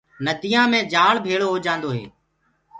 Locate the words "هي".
1.97-2.05